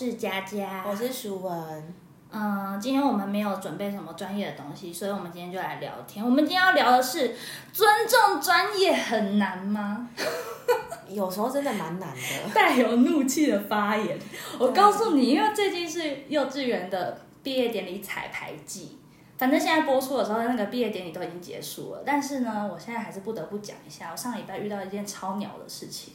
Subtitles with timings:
[0.00, 1.94] 是佳佳，我是舒文。
[2.32, 6.24] 嗯，今天我们没有准备什么专业的东西，所以我们今天就来聊天。
[6.24, 7.36] 我们今天要聊的是
[7.70, 10.08] 尊重专业很难吗？
[11.06, 14.18] 有时候真的蛮难的，带有怒气的发言。
[14.58, 18.98] 我告诉你，因为最近是幼稚园的毕业典礼彩排季，
[19.36, 22.02] 反正现在播出的时候，那个毕业典礼都已经结束了。
[22.06, 26.14] 但是呢，我现在还是不得不讲一下，我上礼拜遇到一件超鸟的事情。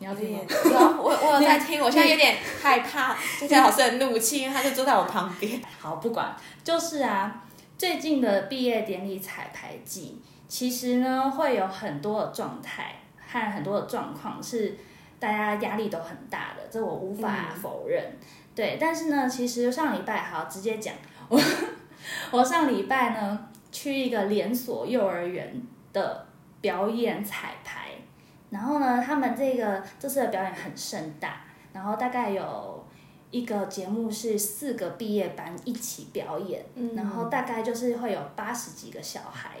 [0.00, 0.40] 你要听吗？
[0.64, 3.16] 有，我我有在听，我现在有点害怕。
[3.40, 5.60] 佳佳老师很怒气，因为他就坐在我旁边。
[5.80, 7.42] 好，不管，就是啊，
[7.76, 14.76] 最近的毕业典礼彩排季，其实呢会有很多的状态和很多的状况是
[15.18, 18.00] 大家压力都很大的，这我无法否认。
[18.54, 20.94] 对，但是呢，其实上礼拜好直接讲，
[21.28, 21.40] 我
[22.30, 25.60] 我上礼拜呢去一个连锁幼儿园
[25.92, 26.26] 的
[26.60, 27.87] 表演彩排。
[28.50, 32.84] 然后呢，他们这个这次的表演很盛大，然后大概有
[33.30, 39.56] 一个节目是四个毕业班一起表演，然后大概就是会有八十几个小孩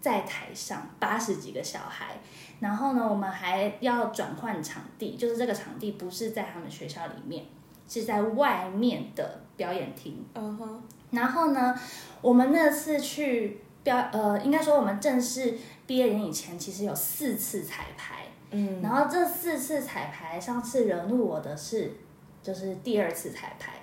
[0.00, 2.16] 在台上，八十几个小孩，
[2.60, 7.44] 然后呢，我们还要转换场地，就是这个场地不是在他们学校里面，
[7.86, 10.24] 是在外面的表演厅。
[10.34, 11.78] 嗯哼，然后呢，
[12.22, 13.60] 我们那次去。
[13.86, 15.56] 表呃，应该说我们正式
[15.86, 21.92] 毕业典礼前，其实有四次彩排，嗯，然后这四次彩排，上次惹怒我的是，
[22.42, 23.74] 就是第二次彩排，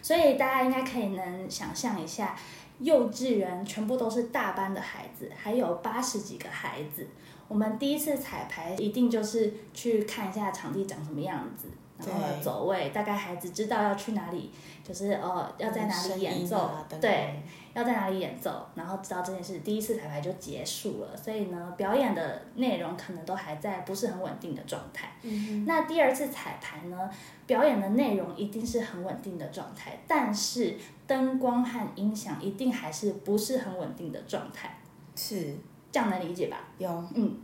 [0.00, 2.36] 所以大家应该可以能想象一下，
[2.78, 7.06] 幼稚园全部都是大班的孩子，还有八十几个孩子，
[7.48, 11.68] 我们第一次彩排一定就是去看一下场地长什么样子。
[12.06, 14.52] 然后走位，大概孩子知道要去哪里，
[14.84, 17.42] 就是哦要在哪里演奏，对，
[17.74, 21.16] 要在哪里演奏，然后知道这件事，第一次彩排就结束了。
[21.16, 25.10] 所以呢，表演的内容可能都还在不是很稳定的状态。
[25.22, 27.10] 嗯那第二次彩排呢，
[27.46, 34.78] 表演的内容一定是很稳定的状态，但是灯光和音响一定还是不是很稳定的状态。
[35.16, 35.56] 是，
[35.90, 36.60] 这样能理解吧？
[36.78, 37.36] 有，嗯，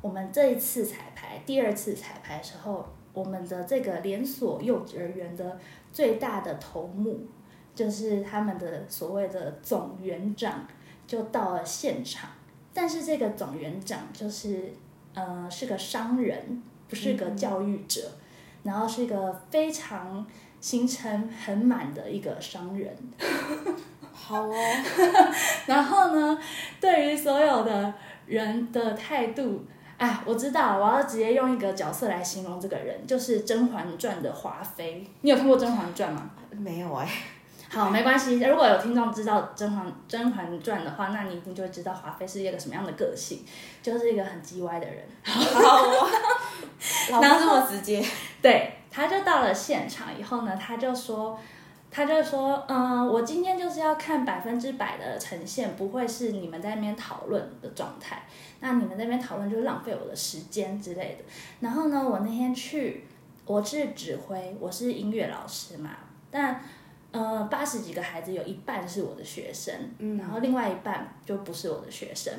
[0.00, 2.86] 我们这一次彩排，第二次彩排时候。
[3.16, 5.58] 我们的这个连锁幼儿园的
[5.90, 7.26] 最大的头目，
[7.74, 10.66] 就是他们的所谓的总园长，
[11.06, 12.28] 就到了现场。
[12.74, 14.70] 但是这个总园长就是，
[15.14, 18.02] 呃，是个商人，不是个教育者，
[18.64, 20.26] 然后是一个非常
[20.60, 22.94] 行程很满的一个商人。
[24.12, 24.54] 好哦。
[25.64, 26.38] 然后呢，
[26.78, 27.94] 对于所有的
[28.26, 29.64] 人的态度。
[29.98, 35.06] 哎，我知道，我要直接用一个角色来形容这个人，就是《甄嬛传》的华妃。
[35.22, 36.30] 你有看过《甄嬛传》吗？
[36.50, 37.08] 没有哎。
[37.68, 38.38] 好，没关系。
[38.40, 43.44] 如果有听众知道《甄嬛甄嬛传》的话，那你一定就会知道华妃是一个什么样的个性，
[43.82, 45.02] 就是一个很叽歪的人。
[45.24, 46.08] 好，
[47.10, 48.04] 然后这么直接。
[48.42, 51.38] 对，他就到了现场以后呢，他就说。
[51.96, 58.22] 他就说，嗯，我今天就是要看百分之百的呈现，不会是你们在那边讨论的状态。
[58.60, 61.24] 那你们那边讨论就是浪费我的时间之类的。
[61.60, 63.06] 然后呢，我那天去，
[63.46, 65.92] 我是指挥，我是音乐老师嘛。
[66.30, 66.60] 但，
[67.12, 69.74] 呃，八十几个孩子有一半是我的学生，
[70.18, 72.30] 然后另外一半就不是我的学生。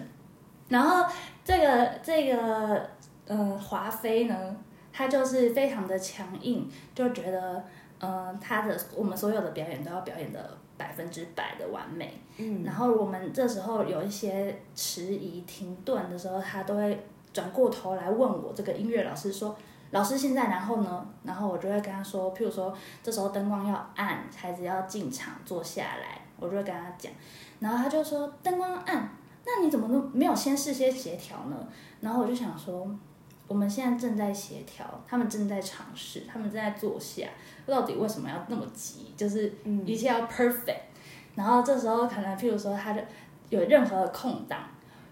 [0.69, 1.11] 然后
[1.43, 2.87] 这个这个，
[3.25, 4.55] 嗯，华妃呢，
[4.93, 7.65] 她就是非常的强硬，就觉得。
[7.99, 12.21] 嗯，他的我们所有的表演都要表演的百分之百的完美。
[12.37, 19.55] 嗯，然后我们这时候有一些迟疑、停顿的时候，他都会转过头来问我这个音乐老师说
[19.91, 22.71] ：“老师现在然后呢？”然后我就会跟他说，譬如说
[23.01, 27.11] 这时候灯光要暗，孩子要进场坐下来，我就会跟他讲。
[27.59, 29.09] 然后他就说：“灯光暗，
[29.45, 31.57] 那你怎么都没有先事先协调呢？”
[32.01, 32.87] 然后我就想说。
[33.47, 37.27] 我们现在正在协调，他们正在尝试，他们正在坐下，
[37.65, 39.13] 到底为什么要那么急？
[39.15, 39.53] 就是
[39.85, 40.81] 一切要 perfect。
[41.35, 43.03] 然后这时候可能，譬如说，他的
[43.49, 44.59] 有任何的空档，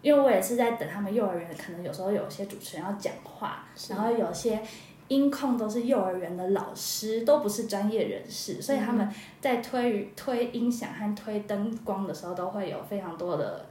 [0.02, 4.62] 因为我也是在等他们幼儿园，可能有时候有些主持人要讲话，然后有些
[5.08, 9.08] 音控都是幼儿园的老师，都不是专业人士，所以他们
[9.40, 13.66] 在推推音响和推灯光的时候，都会有非常多的。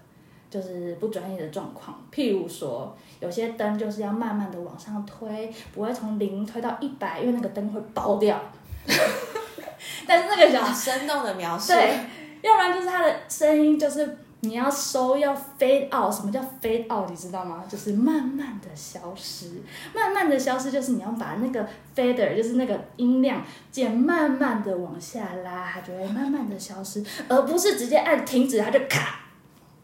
[0.54, 8.40] 就是不专业的状况，譬如说，有些灯就是要慢慢的往上推，不会从零推到一百，因为那个灯会爆掉。
[10.06, 11.98] 但是那个小生动的描述，对，
[12.40, 17.10] 要不然就是它的声音就是你要收要 fade out，什么叫 fade out？
[17.10, 17.64] 你知道吗？
[17.68, 19.60] 就是慢慢的消失，
[19.92, 23.42] 慢慢的消失就是你要把那个 fader，就是那个音量
[23.72, 29.18] 键慢慢的往下拉，它就会慢慢的消失，而不是直接按停止它就卡。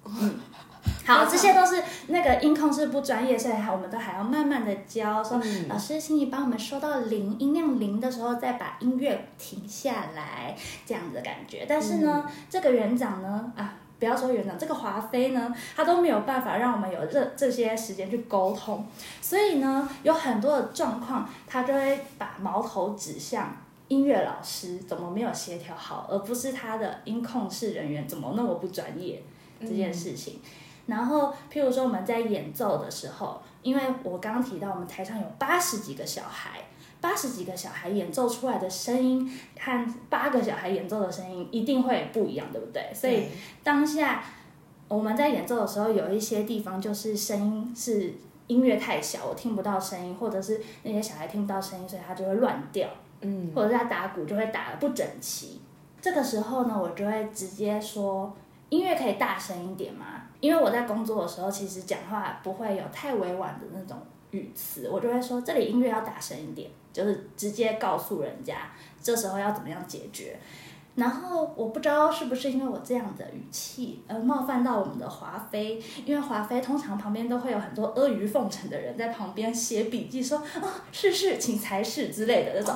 [0.05, 0.39] 嗯。
[1.07, 5.23] 好，这些都是那个音控是不专业，所以我们都还要慢慢的教。
[5.23, 10.57] 说老师，请你帮我们说到零音量零的时候，再把音乐停下来，
[10.87, 11.67] 这样子的感觉。
[11.69, 13.75] 但是呢，这个园长呢，啊。
[13.99, 18.87] 不要说园长，这个华妃呢，她都没有办法让我们有这这些时间去沟通，
[19.21, 23.55] 所以呢，有很多的状况，他就会把矛头指向
[23.89, 29.23] 音乐老师怎么没有协调好，而不是他的音控室人员怎么那么不专业
[29.61, 30.41] 这件事情。
[30.91, 36.61] 然后，譬如说我们在演奏的时候，因为我刚刚提到我们台上有八十几个小孩。
[37.03, 42.93] 八十几个小孩演奏出来的声音和八个小孩演奏的声音一定会不一样，对不对？
[42.93, 43.25] 所以
[43.65, 44.23] 当下
[44.87, 48.13] 我们在演奏的时候，有一些地方就是声音是
[48.49, 52.87] 音乐太小，我听不到声音，或者是那些小孩听不到声音，所以他就会乱掉，
[53.23, 55.59] 嗯，或者是他打鼓就会打的不整齐。
[56.03, 58.37] 这个时候呢，我就会直接说
[58.69, 60.25] 音乐可以大声一点吗？
[60.41, 63.99] 因为我在工作的时候，其实讲话不会有太委婉的那种
[64.33, 66.71] 语词，我就会说这里音乐要大声一点。
[66.93, 70.37] 就是直接告诉人家，这时候要怎么样解决。
[70.97, 82.75] 然后我不知道是不是因为我这样的语气而冒犯到我们的华妃，因为华妃通常旁边都会有很多阿谀奉承的人在旁边写笔记，说啊是是，请才是之类的那种。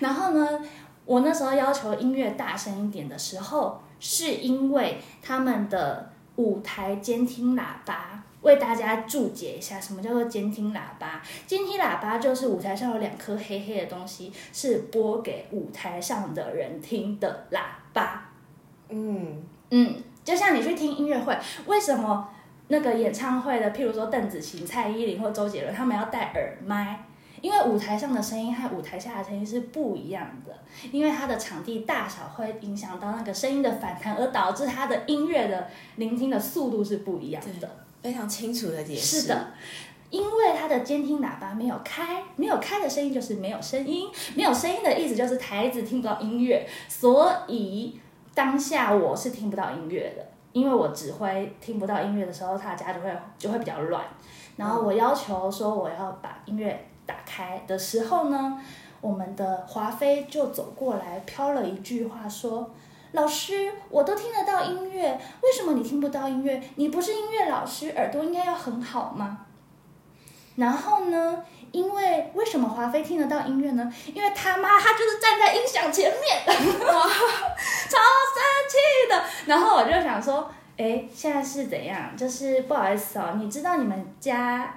[0.00, 0.60] 然 后然后呢，
[1.04, 8.22] 我那时候要求音乐大声一点的时候，是因为他们的舞台监听喇叭。
[8.42, 11.22] 为大家注解一下，什么叫做监听喇叭？
[11.46, 17.60] 监听喇叭就是舞台上有两颗黑黑的东西，是播给舞台上的人听的喇
[17.92, 18.30] 叭。
[18.88, 22.28] 嗯嗯，就像你去听音乐会，为什么
[22.66, 27.04] 那个演唱会的，譬如说邓紫棋、蔡依林或周杰伦，他们要戴耳麦？
[27.42, 30.54] 因为舞台上的声音和舞台下的声音是不一样的，
[30.90, 37.68] 因为它的场地大小会影响到那个声音的反弹，而导致它的音乐的聆听的速度是不一样的。
[38.00, 39.22] 非常清楚的解释。
[39.22, 39.46] 是的，
[40.10, 47.98] 因为它的监听喇叭没有开，没有开的声音就是没有声音，没有声音的意思就是台子听不到音乐，所以
[48.34, 54.04] 当下我是听不到音乐的，因为我指挥听不到音乐的时候，大家就会就会比较乱。
[54.56, 58.60] 然后我要求说我要把音乐打开的时候呢，
[59.00, 62.70] 我们的华妃就走过来飘了一句话说。
[63.14, 66.62] 老师，我都听得到音乐，为什么你听不到音乐？
[66.76, 69.40] 你不是音乐老师，耳朵应该要很好吗？
[70.56, 71.44] 然后呢？
[71.72, 73.92] 因为为什么华妃听得到音乐呢？
[74.14, 79.22] 因为他妈他就是站在音响前面， 超生气的。
[79.44, 82.16] 然后我就想说，哎，现在是怎样？
[82.16, 84.74] 就是不好意思哦，你知道你们家。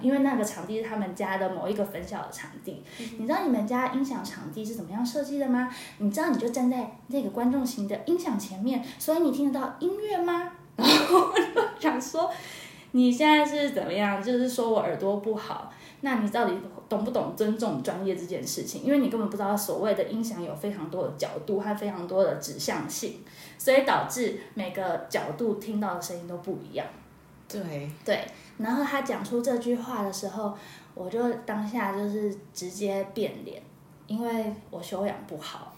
[0.00, 2.82] 因为那个场地是他们家的某一个分校的场地，
[3.18, 5.68] 你知道你们家音响场地是怎么样设计的吗？
[5.98, 10.52] 你知道你就站在那个观众席的音响前面，所以你听得到音乐吗？
[10.76, 12.30] 然后我就想说，
[12.92, 14.22] 你现在是怎么样？
[14.22, 16.52] 就是说我耳朵不好，那你到底
[16.88, 18.82] 懂不懂尊重专业这件事情？
[18.84, 23.20] 因为你根本不知道所谓的音响有非常多的角度和非常多的指向性，
[23.58, 26.86] 所以导致每个角度听到的声音都不一样。
[27.48, 28.24] 对对。
[28.62, 30.54] 然后他讲出这句话的时候，
[30.94, 33.62] 我就当下就是直接变脸，
[34.06, 35.74] 因为我修养不好。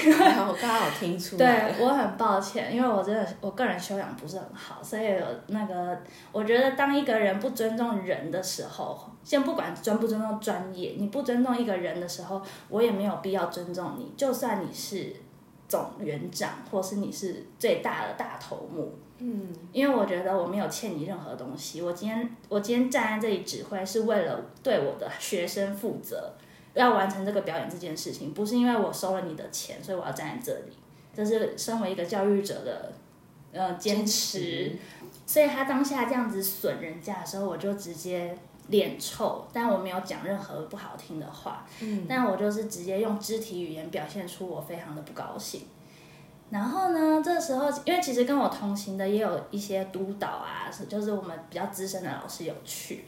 [0.00, 1.74] 我刚好听出来。
[1.74, 5.98] 对我很抱歉，因为我真的我个人修养不是很好，所以有那个
[6.32, 15.14] 我觉得当一个人不尊重人的时候，先不管尊不尊重专业，你不尊重一个人的时候，我也没有必要尊重你，就算你是
[15.68, 18.90] 总园长，或是你是最大的大头目。
[19.18, 21.82] 嗯，因为我觉得我没有欠你任何东西。
[21.82, 26.32] 我今天我今天站在这里指挥，是为了对我的学生负责，
[26.74, 30.72] 要完成这个表演这件事情，不是因为我收了你的钱，所以我要站在这里。
[31.14, 32.92] 这是身为一个教育者的
[33.52, 34.76] 呃坚持。
[35.26, 38.34] 所以他当下这样子损人家的时候，我就直接
[38.68, 41.66] 脸臭，但我没有讲任何不好听的话。
[41.80, 45.62] 嗯，但我就是直接用肢体语言表现出我非常的不高兴。
[46.50, 47.20] 然后呢？
[47.22, 53.04] 这时候，因为其实跟我同行的也有一些督导啊，就是我们比较资深的老师有去。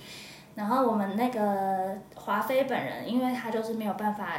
[0.54, 4.32] 然后我们那个华妃本人，因为他就是没有办法，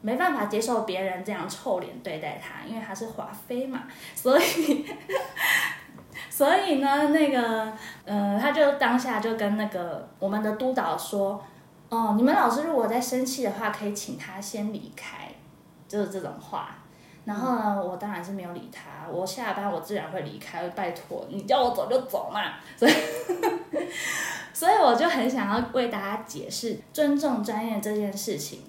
[0.00, 3.82] 没办法接受别人这样臭脸对待他，因为他是华妃嘛，
[4.14, 4.86] 所以，
[6.30, 7.72] 所以呢，那个，
[8.04, 11.42] 呃，他就当下就跟那个我们的督导说
[11.90, 15.28] ：“哦，你们老师如果在生气的话，可以请他先离开。”
[15.88, 16.76] 就是这种话。
[17.26, 19.06] 然后呢，我当然是没有理他。
[19.10, 22.40] 我下班我自然会离开，拜托你叫我走就走嘛。
[22.76, 22.92] 所以，
[24.54, 28.60] 所以我就很想要为大家解释尊重专业这件事情。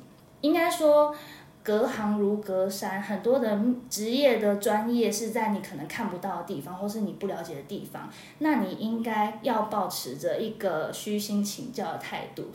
[0.41, 1.15] 应该说，
[1.63, 3.59] 隔行如隔山，很多的
[3.89, 8.09] 职业的专业是在你可能看不到的地方，或是你不了解的地方，
[8.39, 12.51] 那你应该要保持着一个虚心请教的态度。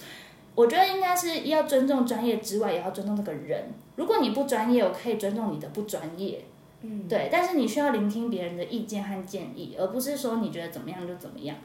[0.55, 3.71] 我觉得应该是要尊重专业之外，也要尊重这个人。
[3.97, 6.45] 如果你不专业，我可以尊重你的不专业，
[6.83, 11.57] 嗯，对，但是你需要聆听别人的意见和建议，而不是说你觉得怎么样就怎么样。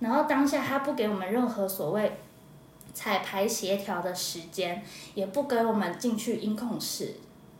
[0.00, 2.12] 然后当下他不给我们任何所谓
[2.92, 4.82] 彩排协调的时间，
[5.14, 7.14] 也不跟我们进去音控室，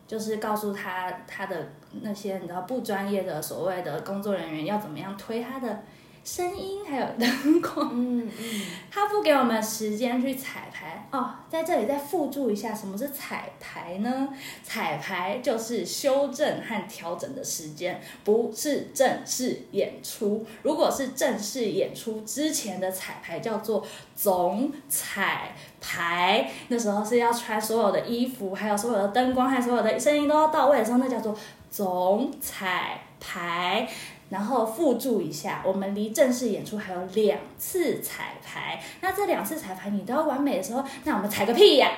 [0.06, 5.82] 就是告诉他他的那些你知道不专业的所谓的工作人员要怎么样推他的
[6.26, 7.88] 声音还有灯光。
[7.92, 14.28] 嗯嗯，他不给我们时间去彩排哦，在这里再附注一下，什么是彩排呢？
[14.64, 20.44] 彩排就是修正和调整的时间，不是正式演出。
[20.62, 31.38] 如果是正式演出之前的彩排，叫做总彩排，那时候是要穿所有的衣服，还有所有的灯光，还有所有的声音都要到位的时候，那叫做
[31.70, 33.88] 总彩排。
[34.28, 38.82] 然后附注一下，我们离正式演出还有两次彩排。
[39.00, 41.92] 那这两次彩排你都要完美的时候，那我们彩个屁呀！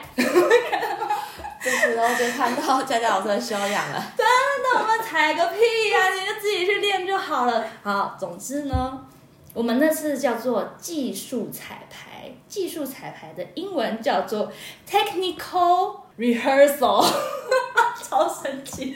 [1.60, 4.12] 这时候就看到佳佳老师的修养了。
[4.16, 5.56] 那我们彩个屁
[5.90, 6.10] 呀！
[6.14, 7.66] 你就自己去练就好了。
[7.82, 9.06] 好，总之呢，
[9.54, 14.52] 我们那次叫做技术彩排，技术彩排的英文叫做
[14.88, 17.04] technical rehearsal，
[18.02, 18.94] 超神奇。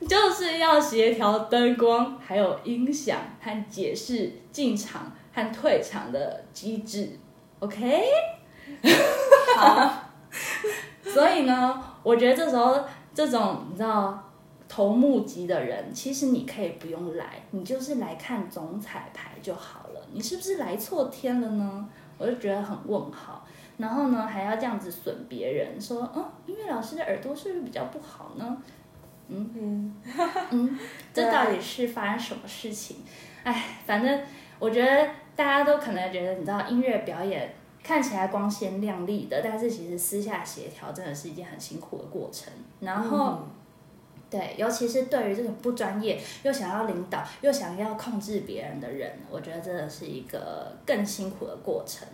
[0.00, 7.10] 就是要协调灯光，还有音响和解释进场和退场的机制
[7.60, 8.04] ，OK？
[9.56, 10.10] 好，
[11.02, 12.84] 所以呢，我觉得这时候
[13.14, 14.30] 这种你知道
[14.68, 20.00] 头目级的人，其实你可以不用来，你就是来看总彩排就好了。
[20.12, 21.88] 你是不是来错天了呢？
[22.18, 23.46] 我就觉得很问号。
[23.76, 28.56] 然后呢，还要这样子损别人，说嗯，音乐老师的耳朵是不是比较不好呢？
[29.28, 29.94] 嗯嗯，
[30.50, 30.78] 嗯，
[31.12, 32.98] 这到底是发生什么事情？
[33.42, 34.20] 哎，反正
[34.58, 42.52] 我觉得大家都可能觉得，你知道，音乐表演看起来光鲜亮丽的，但是其实私下协调真的是一件很辛苦的过程。
[42.80, 43.38] 然后，
[44.30, 52.06] 对，尤其是对于这种不专业又想要领导又想要控制别人的人，我觉得真的是一个更辛苦的过程。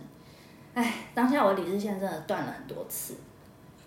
[0.73, 3.15] 哎，当下我理智线真的断了很多次。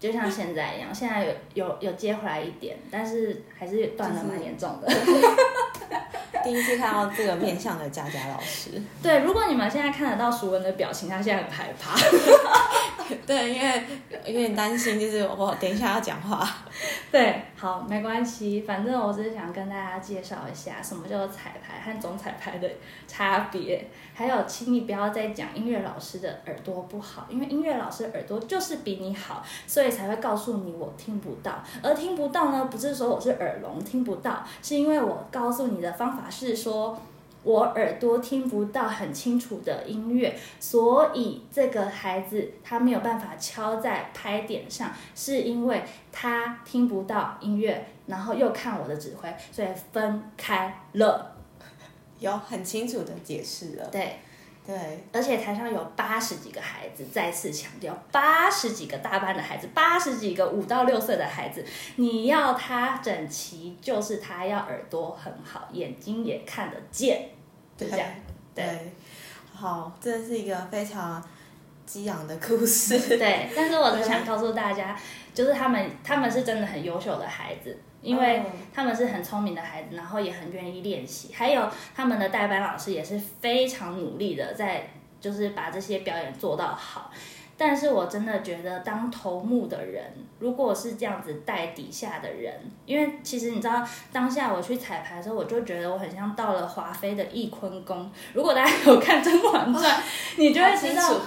[0.04, 4.92] 就像现在一样，现在有有有接回来一点，但是还是断的蛮严重的。
[6.44, 11.96] 第一次看到这个面向的佳佳老师，对，如果你们现在看得到熟人的表情，他现在很害怕。
[13.26, 13.82] 对，因为
[14.26, 16.49] 有点担心，就是我等一下要讲话。
[17.12, 22.68] 对，好，没关系，反正我只是想跟大家介绍一下什么叫做彩排和总彩排的
[23.06, 36.99] 差别，还有，请你不要再讲音乐老师的耳朵不好，因为音乐老师耳朵就是比你好，所以才会告诉你我听不到，而听不到呢，不是说我是耳聋听不到，是因为我告诉你的方法是说。
[37.44, 51.30] 我耳朵听不到很清楚的音乐，所以这个孩子他没有办法敲在拍点上，是因为他听不到音乐，然后又看我的指挥，所以分开了。
[52.20, 53.86] 有很清楚的解释了。
[53.92, 54.18] 对
[54.66, 54.75] 对，
[55.12, 61.62] 而且台上有八十几个孩子，再次强调，八十几个大班的孩子，八十几个五到六岁的孩子，
[61.97, 67.28] 你要他整齐，就是他要耳朵很好，眼睛也看得见。
[67.76, 68.09] 就这样，
[68.54, 68.92] 对，
[69.52, 71.23] 好，这是一个非常
[71.87, 72.99] 激昂的故事。
[73.19, 74.97] 对，但是我只想告诉大家，
[75.33, 84.88] 就是他们他们是真的很优秀的孩子，因为他们是很聪明的孩子，然后也很愿意练习，还有他们的代班老师也是非常努力的，在
[85.21, 87.11] 就是把这些表演做到好。
[87.57, 90.03] 但是我真的觉得，当头目的人，
[90.41, 92.53] 如果是这样子带底下的人，
[92.85, 98.11] 因为其实你知道，当下我去彩排的时候，我就觉得我很像到了华妃的翊坤宫。
[98.33, 99.85] 如果大家有看《甄嬛传》，
[100.37, 101.21] 你就会知道，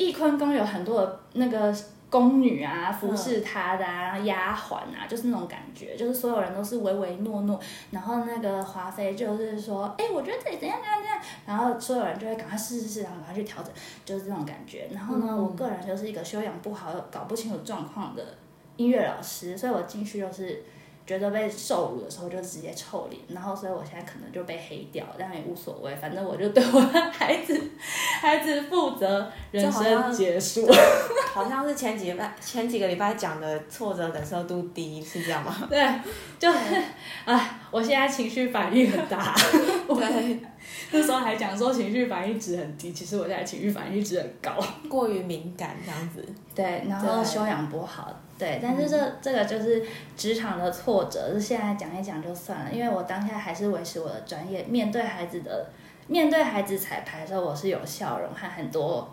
[0.00, 1.74] 翊坤宫有很多的那个。
[2.10, 7.60] 宫女啊，服侍他的啊，丫鬟啊，就是那种感觉，就是所有人都是唯唯诺诺，
[7.92, 13.72] 然后那个华妃就是说，哎，我觉得这里怎样怎样怎样，然后所有人就会赶快试试试，然后赶快去调整，
[14.04, 14.88] 就是这种感觉。
[14.92, 18.24] 然后呢，我个人就是一个修养不好、搞不清楚状况的
[18.76, 20.64] 音乐老师，所以我进去就是。
[21.10, 27.60] 觉得被受辱的时候就直接臭脸，然后所以我现在可能就被黑掉，但也无所谓，反正我就对我的孩子
[28.20, 30.68] 孩子负责，人生结束。
[31.32, 35.52] 好像是前几拜前几个礼拜讲的挫折忍受度低是这样吗？
[35.68, 35.84] 对，
[36.38, 36.58] 就是
[37.24, 39.34] 哎，我现在情绪反应很大。
[39.88, 40.40] 对，
[40.92, 44.64] 那时候还讲说情绪反应值很低，其实我现在情绪反应值很高。
[44.88, 46.24] 过于敏感这样子。
[46.54, 48.08] 对，然后对修养不好，
[48.40, 49.84] 对，但是这、这个就是
[50.16, 55.66] 职场的挫折，是现在讲一讲就算了，因为我当下还是维持我的专业，面对孩子的
[56.06, 59.12] 面对孩子彩排的时候，我是有笑容和很多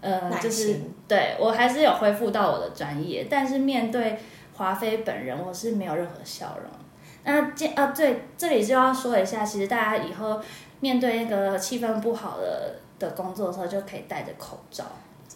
[0.00, 0.76] 呃，就是
[1.08, 4.20] 对我还是有恢复到我的专业，但是面对
[4.54, 6.70] 华妃本人，我是没有任何笑容。
[7.24, 10.40] 那这啊，对，这里就要说一下，其实大家以后
[10.78, 14.84] 面对那个气氛不好的的工作的时候，就可以戴着口罩。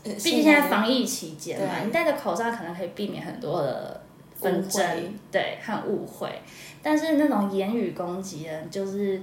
[0.05, 4.03] 毕毕竟现在防疫期间嘛，你戴着口罩可能可以避免很多的
[4.37, 4.87] 纷争，
[5.33, 6.29] 对和误会。
[6.83, 9.23] 但是那种言语攻击呢，就是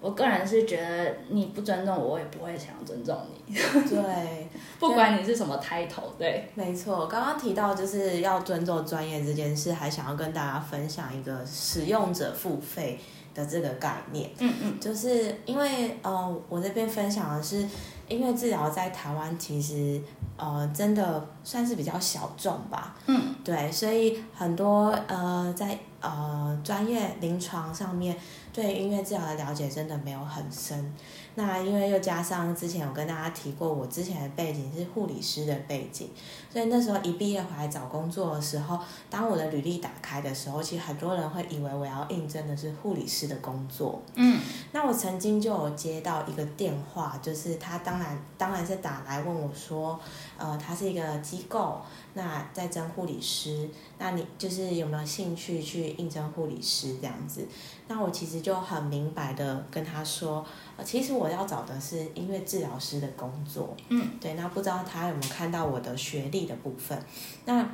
[0.00, 4.48] 我个人是觉得你不尊重我，我也不会想尊重你，对，
[4.80, 7.06] 不管你是什么 title，对，没错。
[7.06, 12.98] 刚刚提到就是要尊重专业这件事，还想要跟大家分享一个使用者付费
[13.34, 14.30] 的这个概念。
[14.40, 17.64] 嗯嗯，就是因为呃，我这边分享的是
[18.08, 20.00] 音乐治疗在台湾其实
[20.36, 28.16] 呃真的算是比较小众吧，嗯，对，所以很多呃在呃专业临床上面
[28.52, 30.94] 对音乐治疗的了解真的没有很深。
[31.38, 36.10] 那因为又加上之前有跟大家提过，我之前的背景是护理师的背景，
[36.52, 38.76] 所以那时候一毕业回来找工作的时候，
[39.08, 44.02] 当我的履历打开的时候，其实很多人会以为我要应征的是护理师的工作。
[44.16, 44.40] 嗯，
[44.72, 49.96] 那我曾经就有接到一个电话，就是他当然当然是打来问我说，
[50.36, 51.80] 呃，他是一个机构，
[52.18, 57.46] 那在征护理师，那你就是有没有兴趣去应征护理师这样子？
[57.86, 60.44] 那我其实就很明白的跟他说，
[60.76, 67.00] 呃，其实我要找的是音乐治疗师的工作，嗯，对，那不知道他有没有看到我的学历的部分？
[67.44, 67.64] 那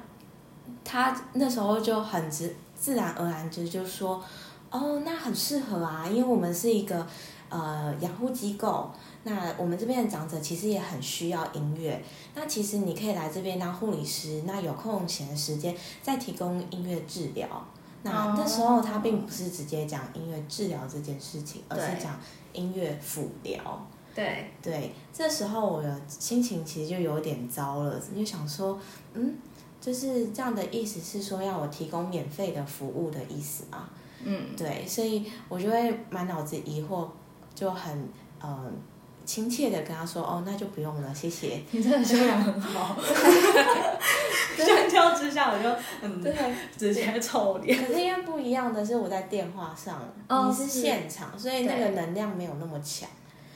[0.85, 4.23] 他那时候就很自自然而然就就说，
[4.71, 7.07] 哦，那很适合啊，因为我们是一个
[7.55, 8.91] 呃养护机构，
[9.23, 12.03] 那我们这边的长者其实也很需要音乐。
[12.35, 17.47] 那其实你可以来这边当护理师，那有空闲的时间再提供音乐治疗。
[18.03, 22.21] 那哦那时候他并不是直接讲音乐治疗这件事情，而是对讲
[22.53, 23.87] 音乐辅疗。
[24.13, 28.77] 对，对，这时候我的心情其实就有点糟了，就想说，
[29.13, 29.37] 嗯，
[29.81, 33.89] 就是这样的意思是说要我提供免费的服务的意思吗？
[34.27, 37.07] 嗯，对，所以我就会满脑子疑惑，
[37.55, 38.09] 就很
[38.41, 38.71] 呃
[39.25, 41.63] 亲切的跟他说，哦，那就不用了，谢谢。
[41.73, 42.97] 你真的修养很好，
[44.57, 45.69] 相较之下，我就
[46.03, 46.35] 嗯，对，
[46.77, 47.79] 直接臭脸。
[47.79, 53.09] 可是因为不一样的是，我在电话上，哦你是是现场，所以那个能量没有那么强。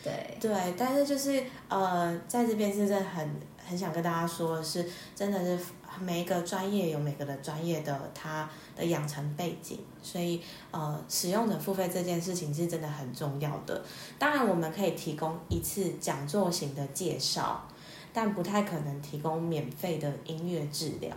[0.03, 3.29] 对，对，但是就是呃，在这边是真的很
[3.69, 5.59] 很想跟大家说的是，真的是
[6.01, 13.83] 每一个专业有每个的专业的它的养成背景，所以呃，使用的付费这件事情是真的很重要的。
[14.19, 17.67] 当然，我们可以提供一次讲座型的介绍，
[18.13, 21.11] 但不太可能提供免费的音乐治疗。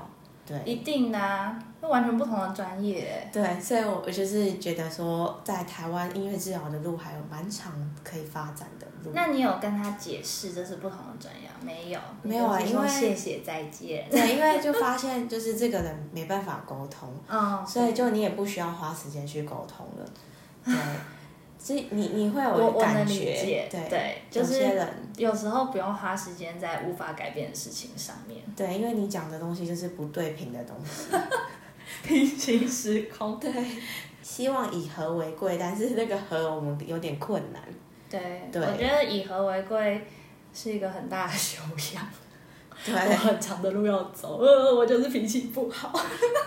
[0.45, 3.29] 对，一定的啊，那完全不同的专业。
[3.31, 7.71] 对，所以我我就是觉得说，在台湾音乐治疗的路还有蛮长
[8.03, 9.11] 可以发展的路。
[9.13, 11.49] 那你有跟他解释这是不同的专业？
[11.63, 14.07] 没有，没有啊因为谢谢再见。
[14.09, 20.05] 对，因为就发现就是这个人没办法沟通， 嗯，所以就你也不需要花时间去沟通了。
[20.65, 20.75] 对，
[21.63, 24.81] 所以你你会有感觉，解，对对，就是
[25.15, 28.41] 有时候不用花时间在无法改变的事情上面。
[28.55, 31.15] 对，因为你讲的东西就是不对频的东西。
[32.03, 33.51] 平行时空，对，
[34.23, 37.61] 希望以和为贵，但是那个和我们有点困难。
[38.09, 38.19] 对，
[38.51, 40.01] 对我觉得以和为贵
[40.53, 41.61] 是一个很大的修
[41.93, 42.07] 养。
[42.83, 45.93] 对，我很长的路要走，呃，我就是脾气不好。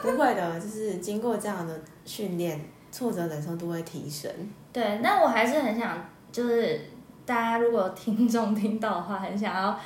[0.02, 2.60] 不会的，就是经过这样的训练，
[2.94, 4.30] 挫折忍受度会提升。
[4.72, 5.98] 对，但我还是很想，
[6.30, 6.80] 就是
[7.26, 9.76] 大家如果听众听到的话，很想要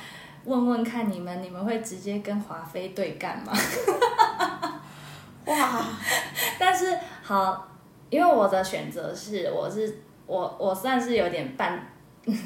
[0.45, 3.51] 问问看你们，你们会直接跟华妃对干吗？
[5.47, 5.83] 哇，
[6.59, 7.67] 但是好，
[8.11, 11.83] 因为我的选择是，我是我我算是有点半，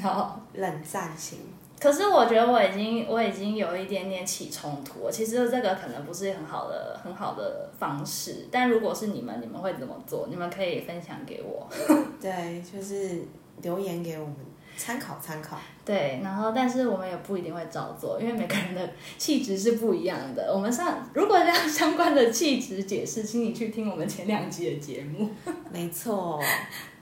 [0.02, 1.40] 然后冷战型。
[1.84, 10.28] 可是我觉得我已经我已经有一点点起冲突了，其实这个可能不是很好的很好的方式，但如果是你们，你们会怎么做？
[10.30, 11.68] 你们可以分享给我。
[12.18, 13.22] 对，就是
[13.60, 14.34] 留言给我们
[14.78, 15.58] 参考参考。
[15.84, 20.50] 对，然后但是我们也不一定会照做，因为每个人的气质是不一样的。
[20.54, 25.28] 我们上如果要相关的气质解释，请你去听我们前两集的节目。
[25.70, 26.42] 没错，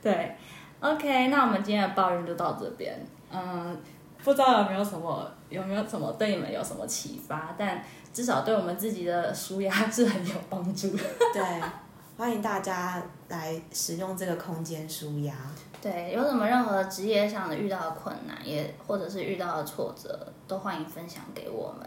[0.01, 0.35] 对
[0.81, 2.93] ，OK，那我们今天的抱怨就到这边。
[3.35, 3.75] 嗯，
[4.23, 7.83] 不知道有没有什么有没有什么对你们有什么启发，但
[8.13, 11.03] 至少对我们自己的舒压是很有帮助的。
[11.33, 11.43] 对，
[12.17, 15.33] 欢迎大家来使用这个空间舒压。
[15.81, 21.85] 对，有什么任何职业上的遇到的困难，也或者是遇到的挫折，都欢迎分享给我们。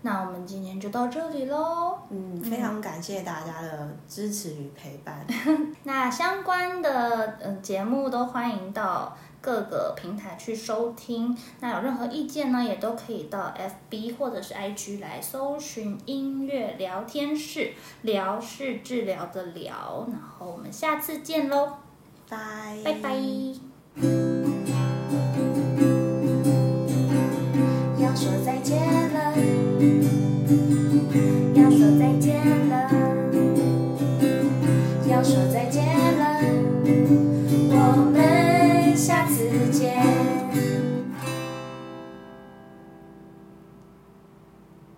[0.00, 1.98] 那我们今天就到这里喽。
[2.08, 5.26] 嗯，非常感谢大家的支持与陪伴。
[5.82, 11.36] 那相关的嗯节目都欢迎到各个平台去收听。
[11.60, 13.54] 那有任何意见呢，也都可以到
[13.90, 17.72] FB 或者是 IG 来搜寻音乐聊天室，
[18.02, 20.06] 聊是治疗的聊。
[20.10, 21.78] 然后我们下次见喽，
[22.28, 24.37] 拜拜拜。